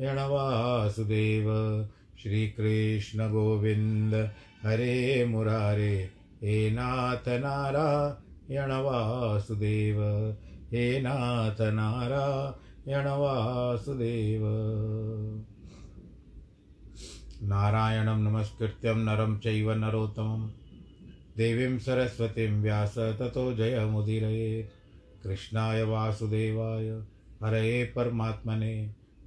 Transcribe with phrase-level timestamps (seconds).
[0.00, 1.44] यणवासुदेव
[2.22, 4.14] श्रीकृष्णगोविन्द।
[4.62, 6.10] हरे मुरारे।
[6.42, 10.02] हे नाथ नारायण वासुदेव
[10.72, 14.42] हे नाथ नारायण वासुदेव
[17.42, 20.50] नारायणं नमस्कृत्यं नरं चैव नरोत्तमं
[21.36, 26.88] देवीं सरस्वतीं व्यास ततो जयमुदीरयेत् कृष्णाय वासुदेवाय।
[27.42, 28.99] हरये परमात्मने।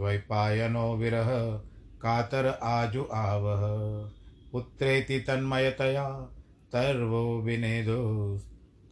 [0.00, 1.60] द्वैपायनो विरह,
[2.00, 3.60] कातर आजु आवह।
[4.52, 6.28] पुत्रेति तन्मयतया,
[6.72, 8.40] तर्वो विनेदो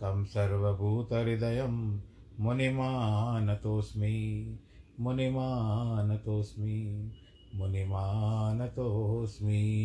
[0.00, 2.00] तं सर्वभूतहृदयं
[2.40, 4.58] मुनिमानतोऽस्मि
[5.00, 7.12] मुनिमानतोऽस्मि
[7.54, 9.84] मुनिमानतोऽस्मि।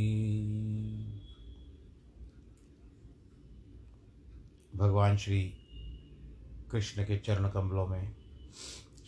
[4.75, 5.53] भगवान श्री
[6.71, 8.15] कृष्ण के चरण कमलों में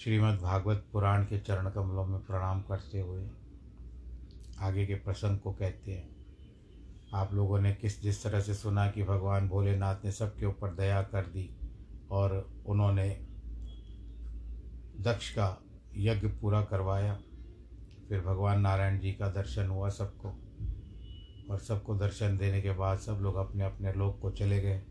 [0.05, 3.23] श्रीमद् भागवत पुराण के चरण कमलों में प्रणाम करते हुए
[4.61, 6.09] आगे के प्रसंग को कहते हैं।
[7.13, 11.01] आप लोगों ने किस जिस तरह से सुना कि भगवान भोलेनाथ ने सबके ऊपर दया
[11.03, 11.49] कर दी
[12.11, 13.09] और उन्होंने
[15.01, 15.49] दक्ष का
[15.97, 17.19] यज्ञ पूरा करवाया,
[18.09, 20.35] फिर भगवान नारायण जी का दर्शन हुआ सबको
[21.49, 24.81] और सबको दर्शन देने के बाद सब लोग अपने अपने लोग को चले गए।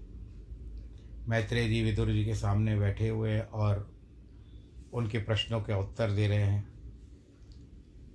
[1.28, 3.93] मैत्रेय जी विदुर जी के सामने बैठे हुए और
[4.94, 6.74] उनके प्रश्नों के उत्तर दे रहे हैं।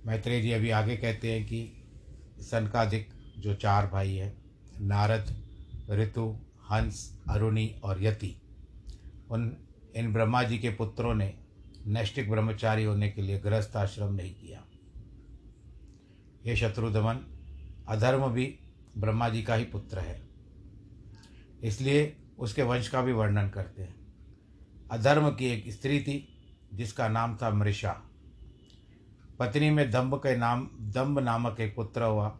[0.06, 1.72] मैत्रेय जी अभी आगे कहते हैं कि
[2.40, 4.44] सनकादिक, जो चार भाई हैं,
[4.80, 5.44] नारद,
[5.90, 6.38] ऋतु,
[6.70, 8.36] हंस, अरुणि और यति,
[9.30, 9.56] उन,
[9.96, 11.34] इन ब्रह्मा जी के पुत्रों ने
[11.86, 14.64] नैष्टिक ब्रह्मचारी होने के लिए गृहस्थ आश्रम नहीं किया।
[16.46, 17.36] ये शत्रुदमन
[17.88, 18.58] अधर्म भी
[18.98, 20.28] ब्रह्मा जी का ही पुत्र है।
[21.62, 23.94] इसलिए उसके वंश का भी वर्णन करते हैं।
[24.90, 26.29] अधर्म की एक स्त्री थी
[26.74, 28.02] जिसका नाम था मृषा।
[29.38, 32.38] पत्नी में दम्भ के नाम, दम्भ नामक एक पुत्र हुआ।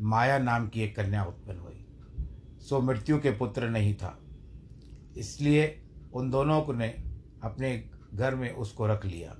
[0.00, 1.86] माया नाम की एक कन्या उत्पन्न हुई।
[2.60, 4.18] सो मृत्यु के पुत्र नहीं था।
[5.16, 5.82] इसलिए
[6.14, 6.88] उन दोनों ने
[7.42, 9.36] अपने घर में उसको रख लिया।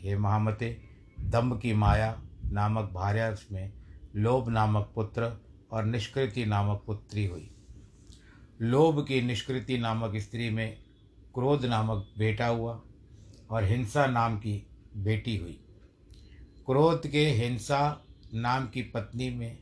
[0.00, 0.82] ये महामते,
[1.20, 3.72] दम्भ की माया नामक भार्या में
[4.16, 7.54] लोभ नामक पुत्र और निष्कृति नामक पुत्री हुई।
[8.60, 10.78] लोभ की निष्कृति नामक स्त्री में
[11.34, 12.82] क्रोध नामक बेटा हुआ।
[13.52, 14.66] और हिंसा नाम की
[14.96, 15.60] बेटी हुई।
[16.66, 18.04] क्रोध के हिंसा
[18.34, 19.58] नाम की पत्नी में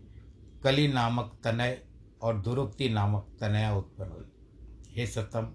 [0.64, 1.82] कली नामक तनय
[2.22, 4.24] और दुरुक्ति नामक तनया उत्पन्न हुई।
[4.96, 5.52] हे सतम,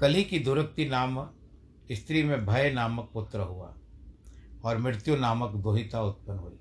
[0.00, 1.28] कली की दुरुक्ति नाम
[1.92, 3.74] स्त्री में भय नामक पुत्र हुआ
[4.64, 6.58] और मृत्यु नामक दोहिता उत्पन्न हुई।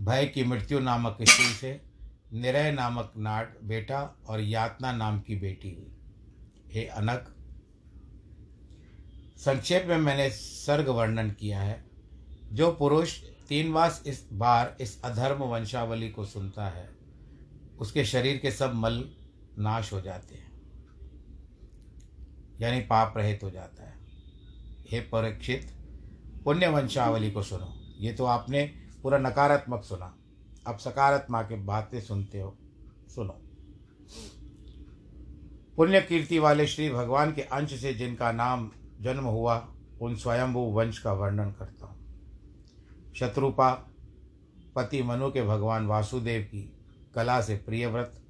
[0.00, 1.80] भय की मृत्यु नामक स्त्री से
[2.32, 5.92] निरय नामक नाट बेटा और यातना नाम की बेटी हुई।
[6.72, 7.34] हे अनक
[9.38, 11.84] संक्षेप में मैंने सर्ग वर्णन किया है,
[12.52, 16.88] जो पुरुष तीन वास इस बार इस अधर्म वंशावली को सुनता है,
[17.78, 19.04] उसके शरीर के सब मल
[19.58, 20.50] नाश हो जाते हैं,
[22.60, 23.94] यानी पाप रहित हो जाता है।
[24.90, 25.70] हे परीक्षित,
[26.44, 28.64] पुण्य वंशावली को सुनो। ये तो आपने
[29.02, 30.14] पूरा नकारात्मक सुना।
[30.66, 32.56] अब सकारात्मक के बातें सुनते हो,
[33.08, 33.40] सुनो।
[35.76, 38.70] पुण्य कीर्ति वाले श्री भगवान के अंश से जिनका नाम
[39.00, 41.98] जन्म हुआ उन स्वयंभू वंश का वर्णन करता हूँ।
[43.16, 43.70] शत्रुपा,
[44.76, 46.72] पति मनु के भगवान वासुदेव की
[47.14, 48.22] कला से प्रियव्रत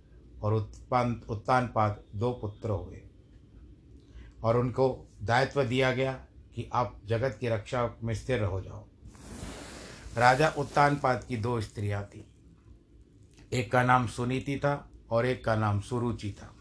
[0.42, 3.02] और उत्पान, उत्तानपाद दो पुत्र हुए।
[4.42, 6.12] और उनको दायित्व दिया गया
[6.54, 8.84] कि आप जगत की रक्षा में स्थिर हो जाओ।
[10.16, 12.24] राजा उत्तानपाद की दो स्त्रियाँ थी।
[13.52, 16.54] एक का नाम सुनीति था और एक का नाम सुरुचि था।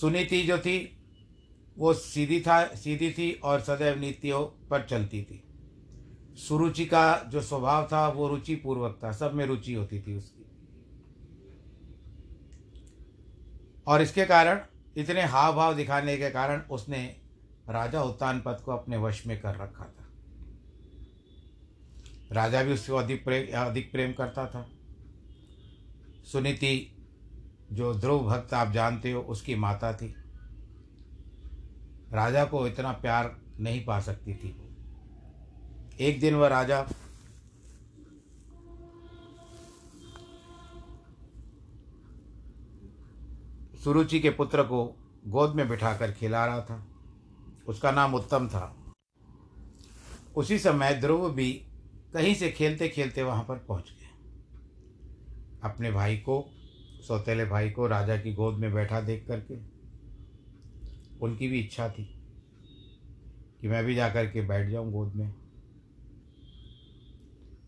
[0.00, 0.97] सुनीति जो थी
[1.78, 5.44] वो सीधी था, सीधी थी और सदैव नीतियों पर चलती थी।
[6.36, 10.44] सुरुचि का जो स्वभाव था, वो रुचि पूर्वक था। सब में रुचि होती थी उसकी।
[13.86, 14.60] और इसके कारण,
[14.96, 17.16] इतने हाव भाव दिखाने के कारण उसने
[17.68, 20.08] राजा उत्तान पद को अपने वश में कर रखा था।
[22.32, 24.70] राजा भी उसको अधिक प्रेम अधिक प्रेम करता था।
[26.32, 26.96] सुनीति,
[27.72, 30.14] जो ध्रुव भक्त आप जानते हो, उसकी माता थी।
[32.12, 34.76] राजा को इतना प्यार नहीं पा सकती थी।
[36.00, 36.86] एक दिन वह राजा
[43.84, 44.96] सुरुचि के पुत्र को
[45.26, 46.86] गोद में बिठाकर खिला रहा था।
[47.66, 48.94] उसका नाम उत्तम था।
[50.36, 51.52] उसी समय ध्रुव भी
[52.14, 54.08] कहीं से खेलते खेलते वहाँ पर पहुँच गए
[55.62, 56.50] अपने भाई को,
[57.08, 59.77] सौतेले भाई को राजा की गोद में बैठा देख करके
[61.20, 62.04] उनकी भी इच्छा थी
[63.60, 65.32] कि मैं भी जा कर के बैठ जाऊँ गोद में।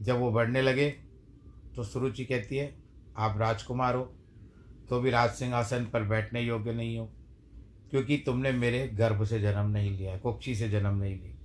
[0.03, 0.89] जब वो बढ़ने लगे
[1.77, 2.75] तो सुरुचि कहती है,
[3.17, 4.03] आप राजकुमार हो
[4.89, 7.07] तो भी राज सिंहासन पर बैठने योग्य नहीं हो,
[7.91, 11.37] क्योंकि तुमने मेरे गर्भ से जन्म नहीं लिया है, कुक्षी से जन्म नहीं लिया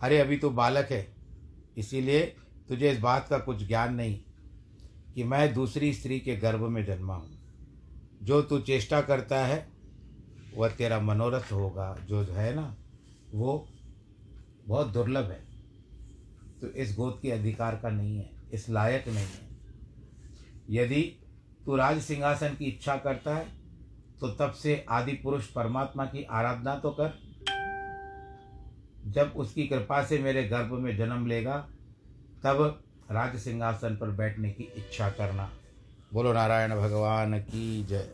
[0.00, 1.06] अरे, अभी तो बालक है,
[1.76, 2.20] इसीलिए
[2.68, 4.18] तुझे इस बात का कुछ ज्ञान नहीं
[5.14, 7.38] कि मैं दूसरी स्त्री के गर्भ में जन्मा हूँ।
[8.22, 9.66] जो तू चेष्टा करता है
[10.54, 12.74] वह तेरा मनोरथ होगा, जो है ना,
[13.34, 13.68] वो
[14.66, 15.40] बहुत दुर्लभ है।
[16.60, 19.48] तो इस गोद के अधिकार का नहीं है, इस लायक नहीं है।
[20.70, 21.02] यदि
[21.66, 23.46] तू राज सिंहासन की इच्छा करता है
[24.20, 27.18] तो तब से आदि पुरुष परमात्मा की आराधना तो कर।
[29.06, 31.56] जब उसकी कृपा से मेरे गर्भ में जन्म लेगा,
[32.44, 35.50] तब राज सिंहासन पर बैठने की इच्छा करना।
[36.14, 38.08] बोलो नारायण भगवान की जय।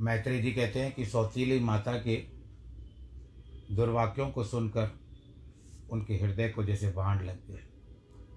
[0.00, 2.16] मैत्री जी कहते हैं कि सौतीली माता के
[3.74, 4.90] दुर्वाक्यों को सुनकर
[5.90, 7.62] उनके हृदय को जैसे बाँध लग गए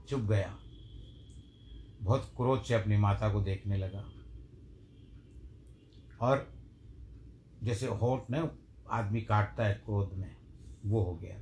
[0.10, 0.60] चुप गया।
[2.02, 4.06] बहुत क्रोध से अपनी माता को देखने लगा।
[6.22, 6.54] और
[7.64, 8.50] जैसे होठ न
[8.92, 10.36] आदमी काटता है क्रोध में,
[10.86, 11.42] वो हो गया।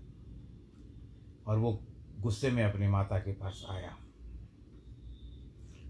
[1.48, 1.88] और वो
[2.20, 3.98] गुस्से में अपनी माता के पास आया।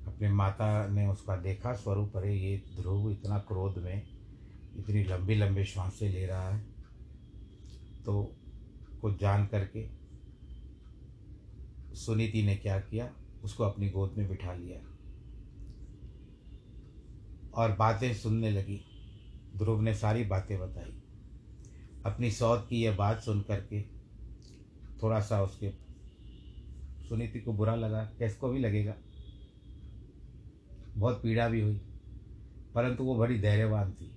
[0.08, 4.17] अपनी माता ने उसका देखा, स्वरूप अरे ये ध्रुव इतना क्रोध में
[4.78, 6.66] इतनी लंबी लंबी श्वासें ले रहा है।
[8.06, 8.36] तो
[9.02, 9.90] कुछ जान करके
[11.96, 13.14] सुनीति ने क्या किया?
[13.44, 14.80] उसको अपनी गोद में बिठा लिया।
[17.54, 18.82] और बातें सुनने लगी।
[19.58, 21.02] ध्रुव ने सारी बातें बताई।
[22.06, 23.82] अपनी सौत की यह बात सुन करके
[25.04, 25.72] थोड़ा सा उसके
[27.10, 28.94] सुनीति को बुरा लगा। किसको भी लगेगा।
[30.98, 31.82] बहुत पीड़ा भी हुई,
[32.76, 34.17] परंतु वो बड़ी धैर्यवान थी।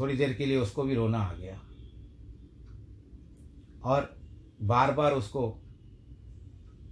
[0.00, 1.60] थोड़ी देर के लिए उसको भी रोना आ गया।
[3.84, 4.20] और
[4.62, 5.50] बार बार उसको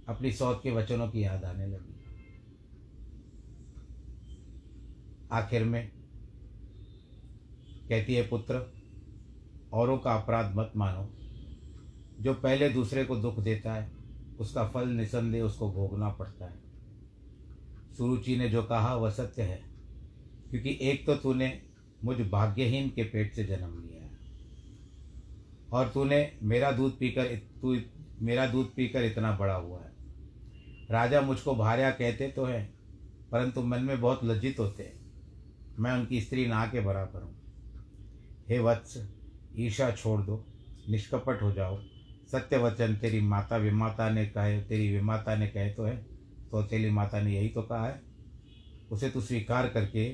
[0.07, 1.95] अपनी सौत के वचनों की याद आने लगी।
[5.31, 5.91] आखिर में
[7.89, 8.73] कहती है, पुत्र,
[9.73, 11.13] औरों का अपराध मत मानो।
[12.23, 13.91] जो पहले दूसरे को दुख देता है,
[14.39, 16.59] उसका फल निसंदेह उसको भोगना पड़ता है।
[17.97, 19.63] सुरुचि ने जो कहा, वह सत्य है,
[20.49, 21.68] क्योंकि एक तो तूने
[22.03, 24.17] मुझ भाग्यहीन के पेट से जन्म लिया है।
[25.71, 27.75] और तूने मेरा दूध पीकर तू
[28.21, 29.91] मेरा दूध पीकर इतना बड़ा हुआ है।
[30.91, 32.69] राजा मुझको भार्या कहते तो हैं,
[33.31, 34.97] परंतु मन में बहुत लज्जित होते हैं।
[35.79, 37.35] मैं उनकी स्त्री ना के बराबर हूँ।
[38.49, 38.97] हे वत्स
[39.55, 40.45] ईर्षा छोड़ दो,
[40.89, 41.79] निष्कपट हो जाओ।
[42.31, 45.95] सत्य वचन तेरी माता विमाता ने कहे, तेरी विमाता ने कहे तो है
[46.51, 48.01] तो तेरी माता ने यही तो कहा है।
[48.91, 50.09] उसे तू स्वीकार करके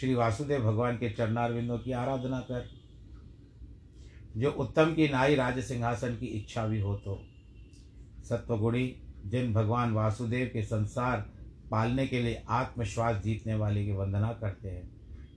[0.00, 2.68] श्री वासुदेव भगवान के चरणारविंदों की आराधना कर।
[4.36, 7.22] जो उत्तम की नाई राज सिंहासन की इच्छा भी हो तो।
[8.28, 11.26] सत्वगुणी, जिन भगवान वासुदेव के संसार
[11.70, 14.90] पालने के लिए आत्मश्वास जीतने वाले की वंदना करते हैं,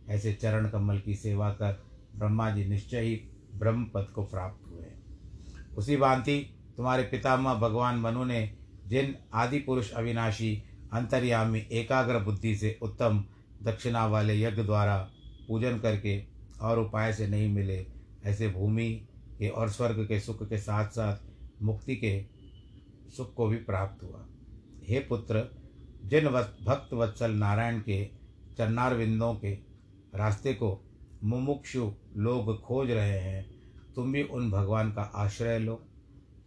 [0.09, 1.83] ऐसे चरण कमल की सेवा कर
[2.15, 3.21] ब्रह्मा जी निश्चय ही
[3.55, 4.85] ब्रह्म पद को प्राप्त हुए
[5.77, 8.55] उसी भांति तुम्हारे पितामह भगवान मनु ने
[8.87, 10.63] जिन आदि पुरुष अविनाशी,
[10.93, 13.23] अंतर्यामी, एकाग्र बुद्धि से उत्तम
[13.63, 14.97] दक्षिणा वाले यज्ञ द्वारा
[15.47, 16.23] पूजन करके
[16.61, 17.85] और उपाय से नहीं मिले,
[18.25, 19.07] ऐसे भूमि
[19.39, 21.17] के और स्वर्ग के सुख के साथ साथ
[21.63, 22.25] मुक्ति के
[23.17, 24.25] सुख को भी प्राप्त हुआ।
[24.89, 25.43] हे पुत्र,
[26.05, 26.27] जिन
[26.65, 28.05] भक्त वत्सल नारायण के
[28.57, 28.97] चन्नार
[29.35, 29.53] के
[30.15, 30.81] रास्ते को
[31.23, 33.45] मुमुक्षु लोग खोज रहे हैं,
[33.95, 35.83] तुम भी उन भगवान का आश्रय लो।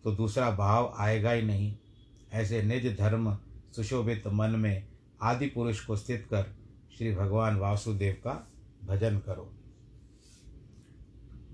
[0.05, 1.77] तो दूसरा भाव आएगा ही नहीं।
[2.33, 3.39] ऐसे निज धर्म
[3.77, 4.87] सुशोभित मन में
[5.23, 6.64] आदि पुरुष को स्थित कर
[6.99, 8.33] श्री भगवान वासुदेव का
[8.85, 9.51] भजन करो।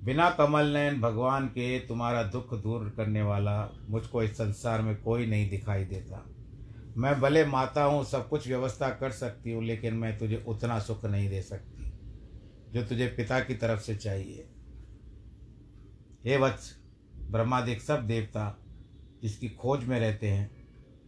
[0.04, 3.54] बिना कमल नयन भगवान के तुम्हारा दुख दूर करने वाला
[3.88, 6.24] मुझको इस संसार में कोई नहीं दिखाई देता।
[6.96, 11.04] मैं भले माता हूँ, सब कुछ व्यवस्था कर सकती हूँ, लेकिन मैं तुझे उतना सुख
[11.04, 11.90] नहीं दे सकती,
[12.72, 14.46] जो तुझे पिता की तरफ़ से चाहिए।
[16.24, 16.72] हे वत्स,
[17.30, 18.56] ब्रह्मादिक सब देवता
[19.22, 20.50] जिसकी खोज में रहते हैं,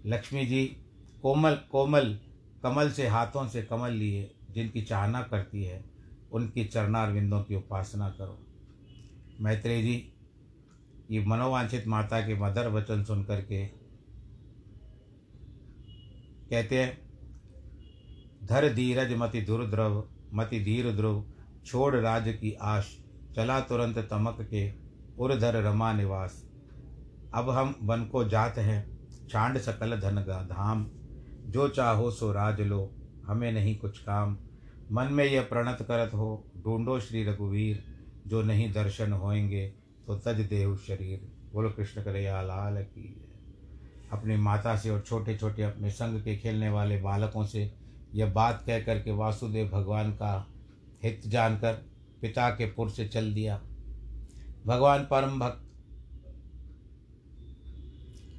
[0.06, 0.64] लक्ष्मी जी,
[1.22, 2.18] कोमल कोमल
[2.62, 5.84] कमल से, हाथों से कमल लिए, जिनकी चाहना करती है,
[6.32, 8.38] उनकी चरणार विंदों की उपासना करो।
[9.40, 10.12] मैत्रेय जी,
[11.10, 13.66] ये मनोवांछित माता के मदर वचन सुन करके
[16.50, 16.98] कहते हैं,
[18.44, 21.24] धर धीरज मति दुर्द्रव, मति धीर ध्रुव
[21.66, 22.98] छोड़ राज की आश,
[23.36, 24.72] चला तुरंत तमक के,
[25.18, 26.42] उर्धर रमा निवास।
[27.34, 30.90] अब हम वन को जात हैं, छांड सकल धन धाम।
[31.44, 32.90] जो चाहो सो राज लो,
[33.26, 34.36] हमें नहीं कुछ काम।
[34.92, 37.84] मन में यह प्रणत करत हो, ढूंढो श्री रघुवीर,
[38.26, 39.66] जो नहीं दर्शन होएँगे
[40.06, 41.20] तो तज देव शरीर।
[41.52, 43.28] बोलो, कृष्ण करैया लाल की
[44.12, 47.74] अपनी माता से और छोटे छोटे अपने संग के खेलने वाले बालकों से
[48.14, 50.48] यह बात कह कर के वासुदेव भगवान का
[51.02, 51.72] हित जानकर
[52.20, 53.60] पिता के पुर से चल दिया।
[54.66, 55.61] भगवान परम भक्त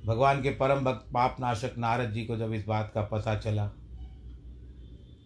[0.05, 3.67] भगवान के परम भक्त पाप नाशक नारद जी को जब इस बात का पता चला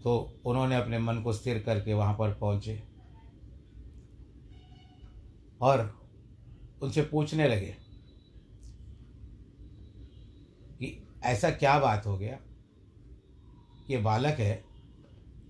[0.04, 2.84] तो उन्होंने अपने मन को स्थिर करके वहाँ पर पहुँचे
[5.62, 6.00] और
[6.82, 7.76] उनसे पूछने लगे
[10.80, 12.38] कि ऐसा क्या बात हो गया?
[13.90, 14.64] ये बालक है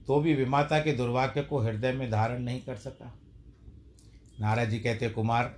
[0.08, 3.14] तो भी विमाता के दुर्भाग्य को हृदय में धारण नहीं कर सका।
[4.40, 5.56] नाराज़ जी कहते, कुमार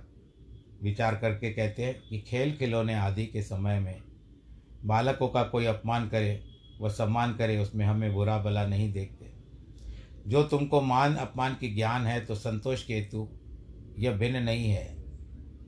[0.82, 4.00] विचार करके कहते हैं कि खेल खिलौने आदि के समय में
[4.84, 6.42] बालकों का कोई अपमान करे,
[6.80, 9.32] व सम्मान करे, उसमें हमें बुरा भला नहीं देखते।
[10.28, 13.28] जो तुमको मान, अपमान की ज्ञान है तो संतोष के हेतु
[13.98, 14.96] यह भिन्न नहीं है।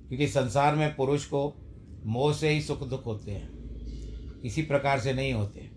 [0.08, 1.42] क्योंकि संसार में पुरुष को
[2.06, 3.48] मोह से ही सुख दुख होते हैं,
[4.42, 5.70] किसी प्रकार से नहीं होते।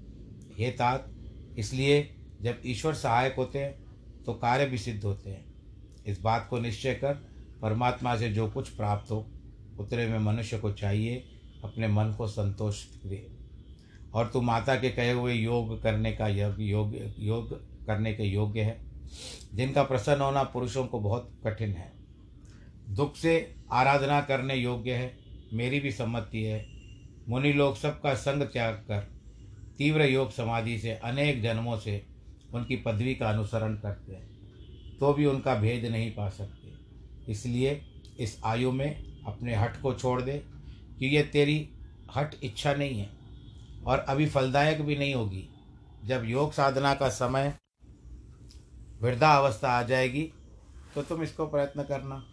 [0.60, 1.12] ये तात,
[1.58, 2.10] इसलिए
[2.42, 5.46] जब ईश्वर सहायक होते हैं तो कार्य भी सिद्ध होते हैं।
[6.06, 7.35] इस बात को निश्चय कर
[7.66, 9.32] परमात्मा से जो कुछ प्राप्त हो,
[9.80, 11.24] उतरे में मनुष्य को चाहिए,
[11.64, 13.28] अपने मन को संतोष दे।
[14.14, 17.52] और तू माता के कहे हुए योग करने का योग योग योग
[17.86, 18.86] करने के योग्य है।
[19.54, 21.94] जिनका प्रसन्न होना पुरुषों को बहुत कठिन है।
[22.90, 25.18] दुख से आराधना करने योग्य है।
[25.54, 26.66] मेरी भी सम्मति है।
[27.30, 29.12] मुनि लोग सबका संग त्याग कर,
[29.78, 32.06] तीव्र योग समाधि से अनेक जन्मों से
[32.54, 34.30] उनकी पदवी का अनुसरण करते हैं।
[35.00, 36.55] तो भी उनका भेद नहीं पा सकते।
[37.30, 37.82] इसलिए
[38.20, 40.38] इस आयु में अपने हट को छोड़ दे
[41.00, 41.58] कि ये तेरी
[42.16, 43.10] हट इच्छा नहीं है
[43.86, 45.48] और अभी फलदायक भी नहीं होगी।
[46.06, 47.54] जब योग साधना का समय
[49.02, 50.24] वृद्धा अवस्था आ जाएगी
[50.96, 52.24] तो तुम इसको प्रयत्न करना।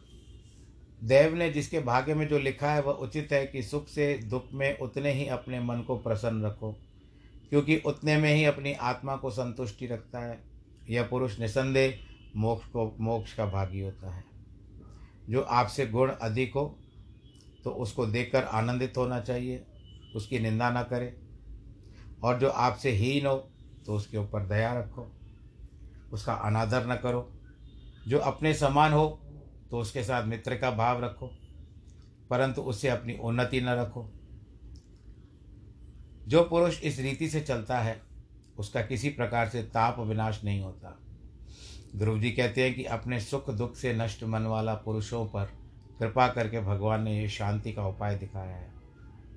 [1.02, 4.52] देव ने जिसके भाग्य में जो लिखा है, वह उचित है कि सुख से दुख
[4.52, 6.70] में उतने ही अपने मन को प्रसन्न रखो,
[7.50, 10.38] क्योंकि उतने में ही अपनी आत्मा को संतुष्टि रखता है।
[10.90, 11.98] यह पुरुष निसंदेह
[12.36, 14.24] मोक्ष को मोक्ष का भागी होता है।
[15.28, 16.64] जो आपसे गुण अधिक हो
[17.64, 19.64] तो उसको देखकर आनंदित होना चाहिए,
[20.16, 21.14] उसकी निंदा ना करे।
[22.24, 23.36] और जो आपसे हीन हो
[23.86, 25.06] तो उसके ऊपर दया रखो,
[26.12, 27.28] उसका अनादर न करो।
[28.08, 29.06] जो अपने समान हो
[29.70, 31.26] तो उसके साथ मित्र का भाव रखो,
[32.30, 34.10] परंतु उससे अपनी उन्नति न रखो।
[36.26, 38.00] जो पुरुष इस रीति से चलता है,
[38.58, 40.98] उसका किसी प्रकार से ताप विनाश नहीं होता।
[41.96, 45.44] ध्रुव जी कहते हैं कि अपने सुख दुख से नष्ट मन वाला पुरुषों पर
[45.98, 48.72] कृपा करके भगवान ने ये शांति का उपाय दिखाया है।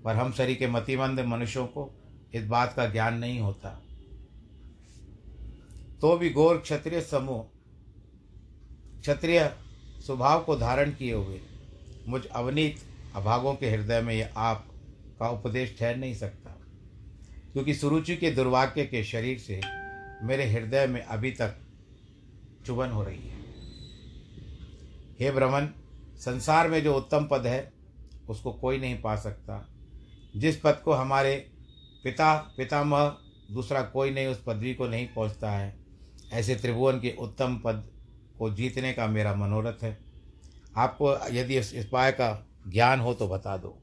[0.04, 1.92] पर हम शरीर के मतिमंद मनुष्यों को
[2.34, 3.82] इस बात का ज्ञान नहीं होता।
[6.02, 7.44] तो भी गौर क्षत्रिय समूह,
[9.02, 9.56] क्षत्रिय
[10.06, 11.40] स्वभाव को धारण किए हुए,
[12.08, 12.78] मुझ अवनीत
[13.16, 14.68] अभागों के हृदय में यह आप
[15.20, 16.52] का उपदेश ठहर नहीं सकता।
[17.54, 19.62] क्योंकि सुरुचि के दुर्भाग्य के शरीर से
[20.24, 21.56] मेरे हृदय में अभी तक
[22.65, 23.36] चुभन हो रही है।
[25.19, 25.69] हे ब्रह्मन,
[26.17, 27.74] संसार में जो उत्तम पद है,
[28.29, 29.69] उसको कोई नहीं पा सकता।
[30.36, 31.51] जिस पद को हमारे
[32.03, 33.17] पिता, पितामह,
[33.51, 35.77] दूसरा कोई नहीं, उस पदवी को नहीं पहुँचता है।
[36.31, 37.89] ऐसे त्रिभुवन के उत्तम पद
[38.39, 39.98] को जीतने का मेरा मनोरथ है।
[40.77, 43.81] आपको यदि इस उपाय का ज्ञान हो तो बता दो।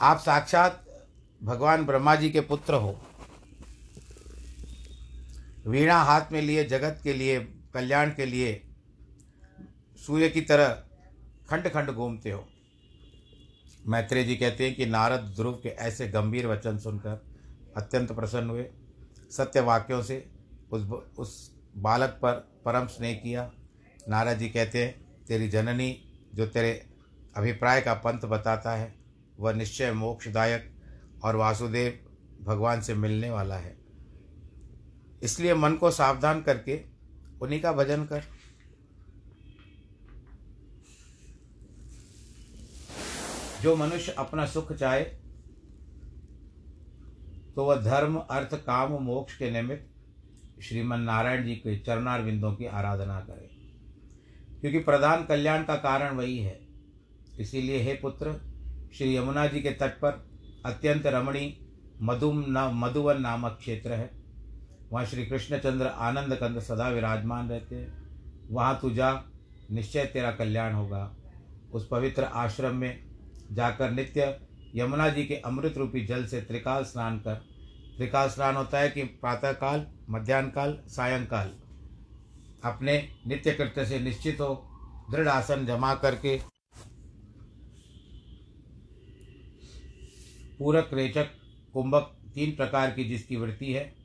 [0.00, 0.84] आप साक्षात
[1.42, 3.00] भगवान ब्रह्मा जी के पुत्र हो।
[5.66, 7.40] वीणा हाथ में लिए, जगत के लिए,
[7.74, 8.62] कल्याण के लिए,
[9.96, 10.68] सूर्य की तरह
[11.50, 12.48] खंड खंड घूमते हो।
[13.86, 17.24] मैत्रेय जी कहते हैं कि नारद ध्रुव के ऐसे गंभीर वचन सुनकर
[17.76, 18.66] अत्यंत प्रसन्न हुए।
[19.30, 20.30] सत्य वाक्यों से
[20.72, 20.82] उस
[21.18, 22.32] उस बालक पर
[22.64, 23.52] परम स्नेह किया।
[24.08, 26.86] नारद जी कहते हैं, तेरी जननी जो तेरे
[27.36, 28.94] अभिप्राय का पंथ बताता है,
[29.40, 30.70] वह निश्चय मोक्षदायक
[31.24, 31.98] और वासुदेव
[32.44, 33.83] भगवान से मिलने वाला है।
[35.24, 36.84] इसलिए मन को सावधान करके
[37.42, 38.22] उन्हीं का भजन कर।
[43.62, 45.04] जो मनुष्य अपना सुख चाहे
[47.54, 52.66] तो वह धर्म, अर्थ, काम, मोक्ष के निमित्त श्रीमन नारायण जी के चरणार बिंदों की
[52.66, 53.50] आराधना करे।
[54.60, 56.66] क्योंकि प्रधान कल्याण का कारण वही है।
[57.40, 58.32] इसीलिए हे पुत्र,
[58.94, 60.28] श्री यमुना जी के तट पर
[60.66, 61.66] अत्यंत रमणी
[62.02, 64.23] मधुम न, मधुवन नामक क्षेत्र है।
[64.94, 69.24] वहाँ श्री कृष्णचंद्र आनंद कंद सदा विराजमान रहते हैं। वहाँ तू जा,
[69.70, 71.16] निश्चय तेरा कल्याण होगा।
[71.72, 73.04] उस पवित्र आश्रम में
[73.52, 74.40] जाकर नित्य
[74.74, 77.34] यमुना जी के अमृत रूपी जल से त्रिकाल स्नान कर।
[77.96, 81.50] त्रिकाल स्नान होता है कि प्रातःकाल मध्यान्ह काल सायंकाल।
[82.64, 84.54] अपने नित्य कृत्य से निश्चित हो,
[85.10, 86.40] दृढ़ आसन जमा करके
[90.58, 91.28] पूरक, रेचक,
[91.72, 94.03] कुंभक, तीन प्रकार की जिसकी वृत्ति है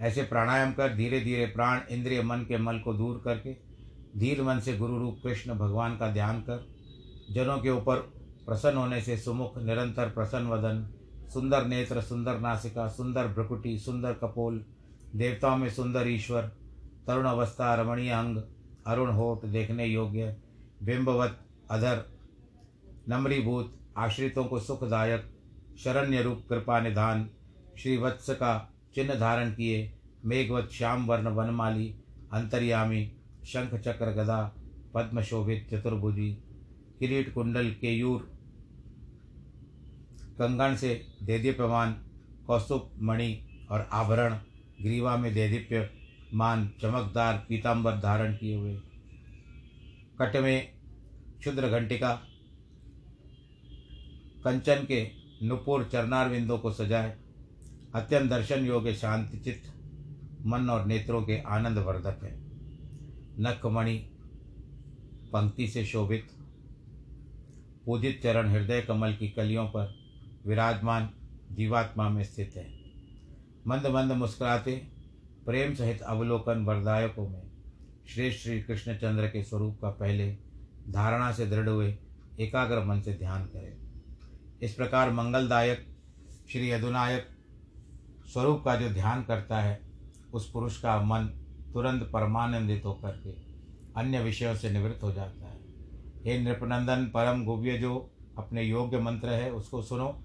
[0.00, 3.56] ऐसे प्राणायाम कर धीरे धीरे प्राण इंद्रिय मन के मल को दूर करके,
[4.16, 6.66] धीर मन से गुरु रूप कृष्ण भगवान का ध्यान कर,
[7.30, 7.96] जनों के ऊपर
[8.46, 10.88] प्रसन्न होने से सुमुख, निरंतर प्रसन्न वदन,
[11.32, 14.64] सुंदर नेत्र, सुंदर नासिका, सुंदर भ्रकुटी, सुंदर कपोल,
[15.16, 16.42] देवताओं में सुंदर ईश्वर,
[17.06, 18.42] तरुण अवस्था, रमणीय अंग,
[18.86, 20.36] अरुण होठ देखने योग्य,
[20.82, 21.38] बिंबवत,
[21.70, 22.04] अधर
[23.08, 25.32] नम्रीभूत आश्रितों को सुखदायक,
[25.78, 27.30] शरण्य रूप, कृपा निधान,
[27.78, 29.92] श्री वत्स का चिन्ह धारण किए,
[30.24, 31.88] मेघवत श्याम वर्ण वनमाली,
[32.32, 33.12] अंतर्यामी
[33.46, 34.56] शंख चक्र गदा
[34.94, 36.30] पद्म शोभित चतुर्भुजी
[36.98, 38.20] किरीट कुंडल केयूर
[40.38, 41.92] कंगन से देदीप्यमान
[42.46, 43.28] कौस्तुभ मणि
[43.70, 44.34] और आभरण
[44.82, 45.90] ग्रीवा में देदीप्य
[46.34, 48.74] मान चमकदार पीताम्बर धारण किए हुए।
[50.20, 50.72] कट में
[51.38, 52.12] क्षुद्र घंटिका
[54.44, 55.10] कंचन के
[55.42, 57.16] नुपुर चरनार विंदों को सजाए
[57.96, 59.72] अत्यंत दर्शन योग्य शांति चित्त,
[60.46, 62.34] मन और नेत्रों के आनंद वर्धक है।
[63.40, 63.96] नखमणि
[65.32, 66.26] पंक्ति से शोभित,
[67.86, 69.94] पूजित चरण हृदय कमल की कलियों पर
[70.46, 71.10] विराजमान
[71.52, 72.66] जीवात्मा में स्थित है।
[73.66, 74.88] मंद मंद मुस्कुराते,
[75.46, 77.42] प्रेम सहित अवलोकन वरदायकों में
[78.08, 80.36] श्रेष्ठ श्री कृष्णचंद्र के स्वरूप का पहले
[80.88, 81.98] धारणा से दृढ़ हुए
[82.40, 83.76] एकाग्र मन से ध्यान करें।
[84.62, 85.86] इस प्रकार मंगलदायक
[86.52, 87.28] श्री यदुनायक
[88.26, 89.80] स्वरूप का जो ध्यान करता है,
[90.32, 91.26] उस पुरुष का मन
[91.72, 93.30] तुरंत परमानंदित होकर के
[94.00, 95.60] अन्य विषयों से निवृत्त हो जाता है।
[96.24, 100.22] हे नृपनंदन, परम गुव्य जो अपने योग्य मंत्र है, उसको सुनो।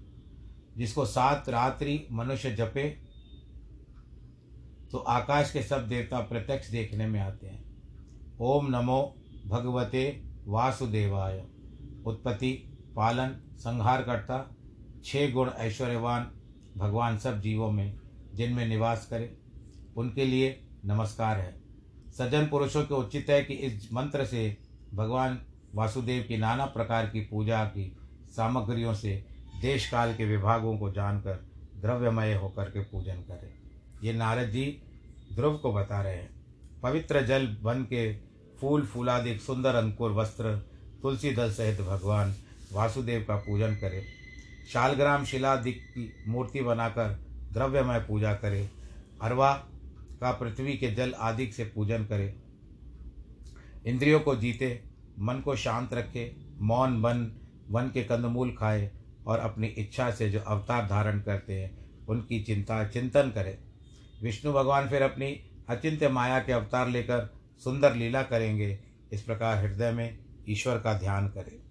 [0.76, 2.88] जिसको सात रात्रि मनुष्य जपे
[4.90, 7.64] तो आकाश के सब देवता प्रत्यक्ष देखने में आते हैं।
[8.40, 11.44] ओम नमो भगवते वासुदेवाय।
[12.06, 14.56] उत्पत्ति, पालन संहार करता
[15.04, 16.41] छह गुण ऐश्वर्यवान
[16.76, 17.98] भगवान सब जीवों में,
[18.34, 19.30] जिनमें निवास करें,
[19.96, 21.54] उनके लिए नमस्कार है।
[22.18, 24.56] सज्जन पुरुषों के उचित है कि इस मंत्र से
[24.94, 25.42] भगवान
[25.74, 27.96] वासुदेव की नाना प्रकार की पूजा की
[28.36, 29.24] सामग्रियों से
[29.60, 31.34] देश काल के विभागों को जानकर
[31.76, 33.52] द्रव्यमय होकर के पूजन करें।
[34.04, 34.82] ये नारद जी
[35.32, 36.30] ध्रुव को बता रहे हैं।
[36.82, 38.16] पवित्र जल बन के
[38.60, 40.56] फूल फूलादिक सुंदर अंकुर वस्त्र
[41.02, 42.34] तुलसी दल सहित भगवान
[42.72, 44.04] वासुदेव का पूजन करें।
[44.68, 47.08] शालग्राम शिलादिक की मूर्ति बनाकर
[47.52, 48.70] द्रव्यमय पूजा करे,
[49.22, 49.52] अरवा
[50.20, 52.34] का पृथ्वी के जल आदि से पूजन करे।
[53.86, 54.82] इंद्रियों को जीते,
[55.18, 57.32] मन को शांत रखे, मौन बन
[57.70, 58.90] वन के कंदमूल खाए
[59.26, 63.58] और अपनी इच्छा से जो अवतार धारण करते हैं, उनकी चिंता चिंतन करें।
[64.22, 68.78] विष्णु भगवान फिर अपनी अचिंत्य माया के अवतार लेकर सुंदर लीला करेंगे।
[69.12, 71.61] इस प्रकार हृदय में ईश्वर का ध्यान करें।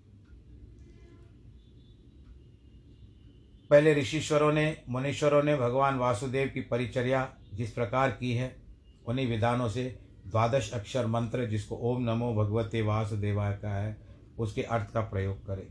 [3.71, 8.55] पहले ऋषिश्वरों ने, मुनीश्वरों ने भगवान वासुदेव की परिचर्या जिस प्रकार की है,
[9.05, 13.97] उन्हीं विधानों से द्वादश अक्षर मंत्र जिसको ओम नमो भगवते वासुदेवाय का है,
[14.39, 15.67] उसके अर्थ का प्रयोग करें।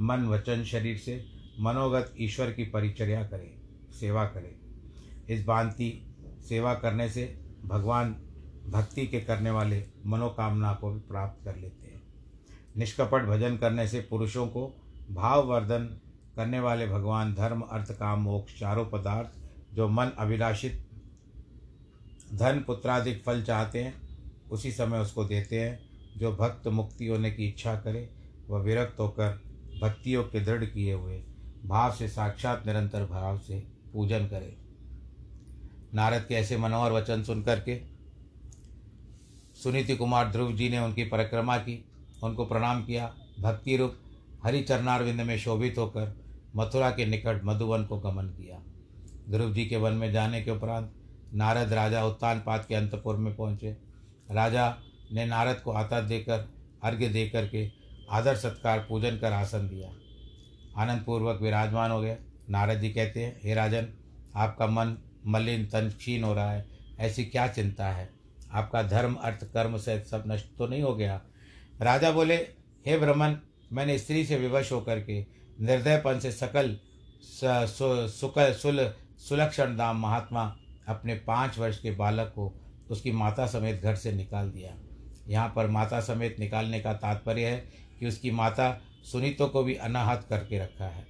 [0.00, 1.24] मन वचन शरीर से
[1.60, 3.60] मनोगत ईश्वर की परिचर्या करें,
[4.00, 4.54] सेवा करें।
[5.28, 6.16] इस भांति
[6.48, 8.16] सेवा करने से भगवान
[8.68, 12.02] भक्ति के करने वाले मनोकामना को भी प्राप्त कर लेते हैं।
[12.76, 16.00] निष्कपट भजन करने से पुरुषों को भाववर्धन
[16.38, 19.38] करने वाले भगवान धर्म, अर्थ, काम, मोक्ष, चारों पदार्थ
[19.74, 20.84] जो मन अभिलाषित,
[22.34, 23.94] धन पुत्राधिक फल चाहते हैं,
[24.50, 25.78] उसी समय उसको देते हैं।
[26.16, 28.08] जो भक्त मुक्ति होने की इच्छा करे,
[28.48, 29.40] वह विरक्त होकर
[29.82, 31.22] भक्तियों के दृढ़ किए हुए
[31.64, 33.58] भाव से साक्षात निरंतर भाव से
[33.92, 34.56] पूजन करे।
[35.94, 37.80] नारद के ऐसे मनोहर वचन सुन करके
[39.62, 41.84] सुनीति कुमार ध्रुव जी ने उनकी परिक्रमा की,
[42.22, 43.96] उनको प्रणाम किया। भक्ति रूप
[44.44, 48.62] हरिचरणारविंद में शोभित होकर मथुरा के निकट मधुवन को गमन किया।
[49.30, 50.92] ध्रुव जी के वन में जाने के उपरांत
[51.34, 53.76] नारद राजा उत्तान पात के अंतपुर में पहुँचे।
[54.30, 54.76] राजा
[55.12, 56.48] ने नारद को आता देकर,
[56.82, 57.70] अर्घ्य दे करके
[58.10, 59.90] आदर सत्कार पूजन कर आसन दिया।
[60.82, 62.18] आनंद पूर्वक विराजमान हो गए।
[62.50, 63.88] नारद जी कहते हैं, हे राजन,
[64.36, 66.66] आपका मन मलिन तन क्षीण हो रहा है।
[66.98, 68.10] ऐसी क्या चिंता है?
[68.52, 71.22] आपका धर्म, अर्थ, कर्म से सब नष्ट तो नहीं हो गया?
[71.80, 72.36] राजा बोले,
[72.86, 73.38] हे ब्रह्मन,
[73.72, 76.76] मैंने स्त्री से विवश होकर के निर्दयपन से सकल
[77.22, 80.42] सुक सुल सुलक्षण दाम महात्मा
[80.88, 82.52] अपने पाँच वर्ष के बालक को
[82.90, 84.74] उसकी माता समेत घर से निकाल दिया।
[85.28, 87.56] यहाँ पर माता समेत निकालने का तात्पर्य है
[87.98, 88.70] कि उसकी माता
[89.04, 91.06] सुनीतों को भी अनाहत करके रखा है।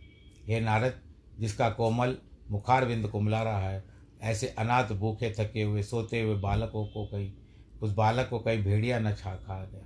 [0.47, 1.01] हे नारद,
[1.41, 2.17] जिसका कोमल
[2.51, 3.85] मुखारविंद कुमला रहा है,
[4.23, 7.33] ऐसे अनाथ भूखे थके हुए, सोते हुए बालकों को कहीं,
[7.83, 9.85] उस बालक को कहीं भेड़िया न छा खा गया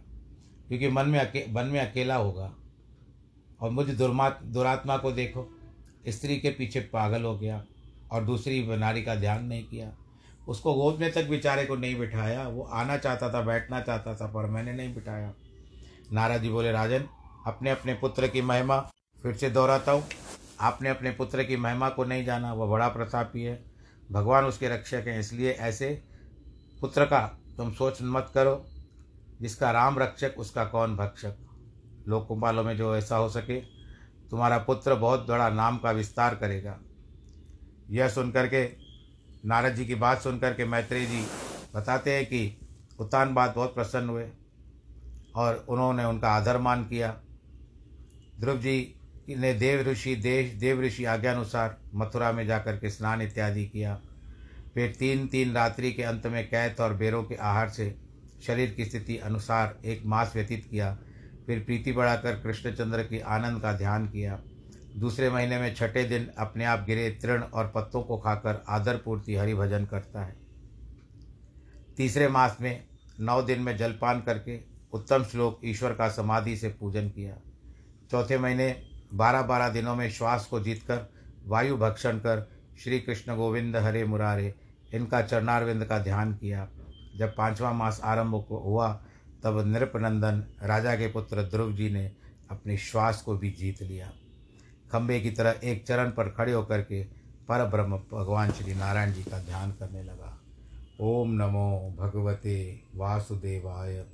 [0.68, 2.52] क्योंकि मन में अके वन में अकेला होगा
[3.62, 5.58] और मुझे दुर्मा, दुरात्मा को देखो।
[6.08, 7.64] स्त्री के पीछे पागल हो गया
[8.12, 9.92] और दूसरी नारी का ध्यान नहीं किया।
[10.48, 14.26] उसको गोद में तक बेचारे को नहीं बिठाया। वो आना चाहता था, बैठना चाहता था,
[14.26, 15.34] पर मैंने नहीं बिठाया।
[16.12, 17.04] नाराज़ जी बोले, राजन,
[17.46, 18.80] अपने अपने पुत्र की महिमा
[19.22, 20.04] फिर से दोहराता हूँ।
[20.60, 23.64] आपने अपने पुत्र की महिमा को नहीं जाना। वह बड़ा प्रतापी है।
[24.12, 26.02] भगवान उसके रक्षक हैं, इसलिए ऐसे
[26.80, 28.66] पुत्र का तुम सोच मत करो।
[29.40, 31.36] जिसका राम रक्षक, उसका कौन भक्षक?
[32.08, 33.60] लोक कुंभालों में जो ऐसा हो सके।
[34.30, 36.78] तुम्हारा पुत्र बहुत बड़ा नाम का विस्तार करेगा।
[37.90, 38.64] यह सुनकर के,
[39.48, 41.26] नारद जी की बात सुनकर के मैत्रेय जी
[41.74, 42.60] बताते हैं कि
[42.98, 44.28] उत्तान बात बहुत प्रसन्न हुए
[45.34, 47.20] और उन्होंने उनका आदर मान किया।
[48.40, 48.94] ध्रुव जी
[49.28, 54.00] ने देव ऋषि, देश, देव ऋषि आज्ञानुसार मथुरा में जाकर के स्नान इत्यादि किया।
[54.74, 57.96] फिर तीन तीन रात्रि के अंत में कैत और बेरों के आहार से
[58.46, 60.98] शरीर की स्थिति अनुसार एक मास व्यतीत किया।
[61.46, 64.40] फिर प्रीति बढ़ाकर कृष्णचंद्र की आनंद का ध्यान किया।
[64.96, 69.36] दूसरे महीने में छठे दिन अपने आप गिरे, तृण और पत्तों को खाकर आदर पूर्ति
[69.36, 70.36] हरि भजन करता है।
[71.96, 72.84] तीसरे मास में
[73.20, 74.60] नौ दिन में जलपान करके
[74.92, 77.36] उत्तम श्लोक ईश्वर का समाधि से पूजन किया।
[78.10, 78.82] चौथे महीने
[79.14, 81.08] बारह बारह दिनों में श्वास को जीतकर
[81.46, 82.50] वायु भक्षण कर
[82.82, 84.54] श्री कृष्ण गोविंद हरे मुरारे,
[84.94, 86.68] इनका चरणारविंद का ध्यान किया।
[87.16, 89.04] जब पांचवा मास आरंभ हुआ
[89.44, 92.12] तब नृपनंदन, राजा के पुत्र ध्रुव जी ने
[92.50, 94.12] अपने श्वास को भी जीत लिया।
[94.92, 97.04] खंबे की तरह एक चरण पर खड़े होकर के
[97.48, 100.38] पर ब्रह्म भगवान श्री नारायण जी का ध्यान करने लगा।
[101.00, 104.04] ओम नमो भगवते वासुदेवाय।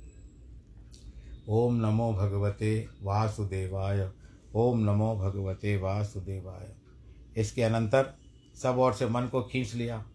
[1.49, 4.11] ओम नमो भगवते वासुदेवाय।
[4.55, 6.73] ओम नमो भगवते वासुदेवाय।
[7.37, 8.13] इसके अनंतर
[8.55, 10.05] सब ओर से मन को खींच लिया।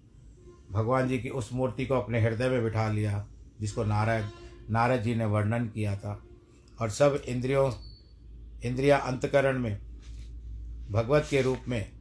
[0.72, 3.27] भगवान जी की उस मूर्ति को अपने हृदय में बिठा लिया,
[3.61, 4.24] जिसको नारायण
[4.70, 6.22] नारद जी ने वर्णन किया था।
[6.81, 7.72] और सब इंद्रियों,
[8.64, 9.81] इंद्रिया अंतकरण में,
[10.90, 11.92] भगवत के रूप में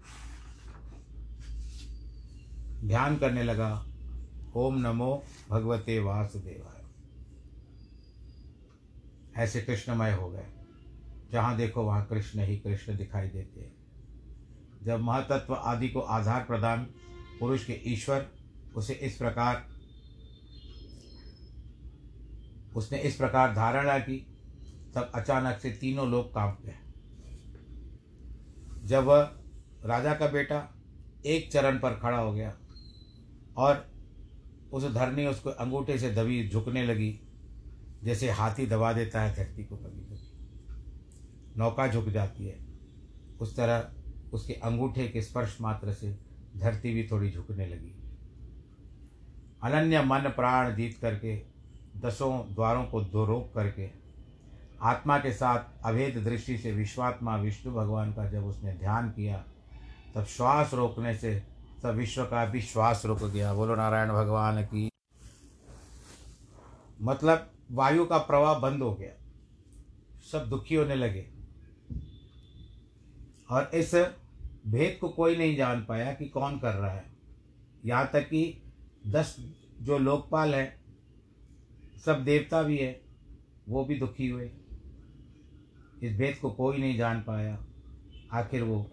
[2.84, 3.86] ध्यान करने लगा।
[4.56, 6.84] ओम नमो भगवते वासुदेवाय।
[9.44, 10.46] ऐसे कृष्णमय हो गए।
[11.32, 13.76] जहाँ देखो वहाँ कृष्ण ही कृष्ण दिखाई देते हैं।
[14.84, 16.84] जब महातत्व आदि को आधार प्रदान,
[17.40, 18.30] पुरुष के ईश्वर,
[18.76, 19.73] उसे इस प्रकार
[22.76, 24.28] उसने इस प्रकार धारणा की,
[24.96, 26.76] तब अचानक से तीनों लोग काँप गए।
[28.84, 29.22] जब वह
[29.86, 30.82] राजा का बेटा
[31.26, 32.58] एक चरण पर खड़ा हो गया
[33.58, 33.94] और
[34.72, 37.20] उस धरनी उसको अंगूठे से दबी, झुकने लगी,
[38.04, 40.14] जैसे हाथी दबा देता है धरती को कभी कभी
[41.58, 42.66] नौका झुक जाती है।
[43.40, 43.92] उस तरह
[44.34, 46.20] उसके अंगूठे के स्पर्श मात्र से
[46.58, 47.96] धरती भी थोड़ी झुकने लगी।
[49.64, 51.53] अनन्य मन प्राण जीत करके
[51.98, 53.90] दसों द्वारों को रोक करके,
[54.82, 59.46] आत्मा के साथ अभेद दृष्टि से विश्वात्मा विष्णु भगवान का जब उसने ध्यान किया,
[60.16, 61.44] तब श्वास रोकने से,
[61.84, 64.90] तब विश्व का भी श्वास रुक गया। बोलो, नारायण भगवान की।
[67.02, 69.12] मतलब वायु का प्रवाह बंद हो गया।
[70.32, 71.30] सब दुखी होने लगे।
[73.52, 73.96] और इस
[74.68, 77.14] भेद को कोई नहीं जान पाया कि कौन कर रहा है।
[77.86, 78.64] यहाँ तक कि
[79.08, 80.83] दस जो लोकपाल है
[82.06, 83.02] सब देवता भी है,
[83.70, 84.52] वो भी दुखी हुए।
[86.04, 87.66] इस भेद को कोई नहीं जान पाया।
[88.32, 88.92] आखिर वो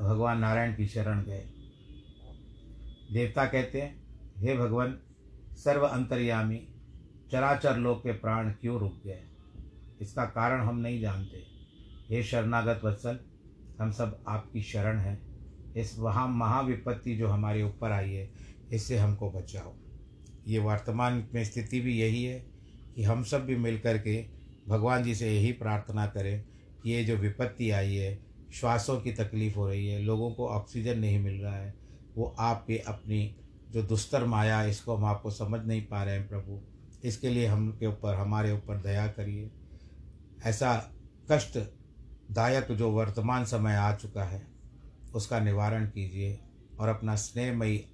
[0.00, 1.44] भगवान नारायण की शरण गए।
[3.12, 4.02] देवता कहते हैं,
[4.36, 4.98] हे भगवान,
[5.56, 6.68] सर्व अंतर्यामी,
[7.32, 9.24] चराचर लोक के प्राण क्यों रुक गए?
[10.00, 11.46] इसका कारण हम नहीं जानते।
[12.10, 13.20] हे शरणागत वत्सल,
[13.80, 15.22] हम सब आपकी शरण हैं।
[15.74, 18.30] इस वहाँ महाविपत्ति जो हमारे ऊपर आई है,
[18.72, 19.74] इससे हमको बचाओ।
[20.46, 22.46] ये वर्तमान में स्थिति भी यही है
[22.96, 24.26] कि हम सब भी मिल कर के
[24.68, 26.44] भगवान जी से यही प्रार्थना करें
[26.82, 28.18] कि ये जो विपत्ति आई है,
[28.52, 31.74] श्वासों की तकलीफ़ हो रही है, लोगों को ऑक्सीजन नहीं मिल रहा है,
[32.16, 33.36] वो आपके अपनी
[33.70, 36.60] जो दुस्तर माया इसको हम आपको समझ नहीं पा रहे हैं प्रभु।
[37.04, 39.50] इसके लिए हम के ऊपर, हमारे ऊपर दया करिए।
[40.44, 40.90] ऐसा
[41.30, 44.46] कष्टदायक जो वर्तमान समय आ चुका है,
[45.14, 46.38] उसका निवारण कीजिए
[46.80, 47.84] और अपना स्नेहमयी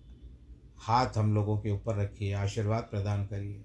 [0.81, 3.65] हाथ हम लोगों के ऊपर रखिए, आशीर्वाद प्रदान करिए।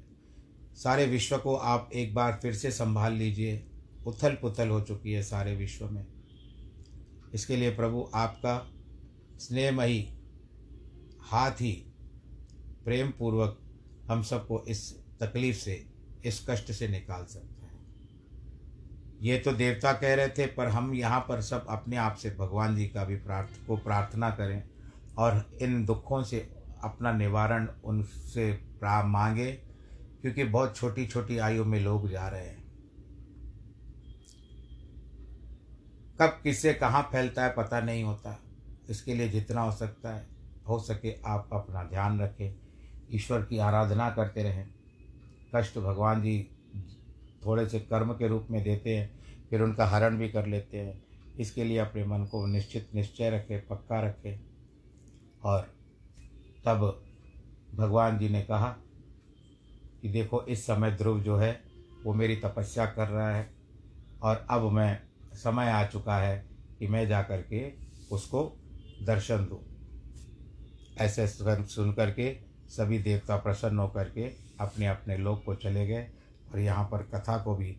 [0.76, 3.64] सारे विश्व को आप एक बार फिर से संभाल लीजिए।
[4.06, 6.06] उथल पुथल हो चुकी है सारे विश्व में।
[7.34, 8.72] इसके लिए प्रभु आपका
[9.40, 10.14] स्नेहमयी
[11.22, 11.72] हाथ ही
[12.86, 13.60] प्रेम पूर्वक
[14.08, 15.86] हम सबको इस तकलीफ़ से,
[16.26, 17.72] इस कष्ट से निकाल सकते हैं।
[19.22, 22.76] ये तो देवता कह रहे थे, पर हम यहाँ पर सब अपने आप से भगवान
[22.76, 24.64] जी का भी प्रार्थ, को प्रार्थना करें
[25.18, 28.52] और इन दुखों से अपना निवारण उनसे
[28.84, 29.52] मांगे,
[30.22, 32.64] क्योंकि बहुत छोटी छोटी आयु में लोग जा रहे हैं।
[36.22, 38.40] कब किससे कहाँ फैलता है पता नहीं होता।
[38.90, 40.28] इसके लिए जितना हो सकता है,
[40.68, 42.56] हो सके आप अपना ध्यान रखें,
[43.12, 44.68] ईश्वर की आराधना करते रहें।
[45.56, 46.48] कष्ट भगवान जी
[47.46, 49.12] थोड़े से कर्म के रूप में देते हैं,
[49.50, 51.04] फिर उनका हरण भी कर लेते हैं।
[51.40, 54.40] इसके लिए अपने मन को निश्चित निश्चय रखें, पक्का रखें।
[55.44, 55.83] और
[56.66, 57.04] तब
[57.76, 58.68] भगवान जी ने कहा
[60.02, 61.64] कि देखो, इस समय ध्रुव जो है,
[62.04, 63.50] वो मेरी तपस्या कर रहा है
[64.22, 65.00] और अब मैं,
[65.34, 66.46] समय आ चुका है
[66.80, 67.72] कि मैं जा कर के
[68.12, 68.60] उसको
[69.04, 69.60] दर्शन दूँ।
[70.98, 72.38] ऐसे सुन करके
[72.70, 74.26] सभी देवता प्रसन्न होकर के
[74.60, 76.08] अपने अपने लोग को चले गए
[76.54, 77.78] और यहाँ पर कथा को भी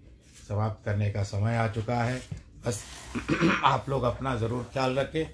[0.49, 2.23] समाप्त करने का समय आ चुका है।
[2.67, 2.85] बस
[3.65, 5.27] आप लोग अपना ज़रूर ख्याल रखें,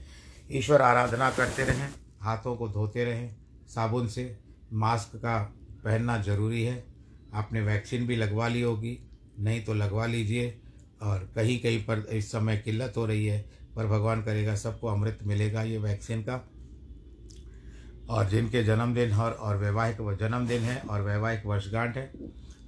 [0.53, 3.37] ईश्वर आराधना करते रहें। हाथों को धोते रहें,
[3.69, 4.39] साबुन से
[4.73, 5.55] मास्क का
[5.85, 6.85] पहनना ज़रूरी है।
[7.35, 10.61] आपने वैक्सीन भी लगवा ली होगी, नहीं तो लगवा लीजिए।
[11.03, 15.19] और कहीं कहीं पर इस समय किल्लत हो रही है, पर भगवान करेगा, सबको अमृत
[15.23, 16.51] मिलेगा ये वैक्सीन का।
[18.11, 22.13] और जिनके जन्मदिन और और वैवाहिक जन्मदिन है और वैवाहिक वर्षगांठ है,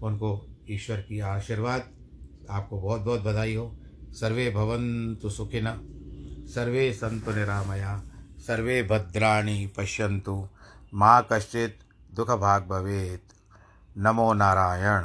[0.03, 1.91] उनको ईश्वर की आशीर्वाद।
[2.51, 3.77] आपको बहुत बहुत बधाई हो।
[4.11, 5.65] सर्वे भवन्तु सुखिन
[6.55, 8.12] सर्वे सन्तु निरामया।
[8.47, 10.49] सर्वे भद्राणि पश्यन्तु
[10.95, 11.83] माँ कश्चित्
[12.17, 13.33] दुखभाग भवेत्।
[13.99, 15.05] नमो नारायण।